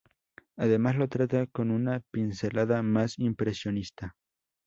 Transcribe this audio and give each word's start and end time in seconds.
Además, 0.57 0.95
lo 0.95 1.07
trata 1.07 1.45
con 1.45 1.69
una 1.69 1.99
pincelada 2.09 2.81
más 2.81 3.19
impresionista. 3.19 4.15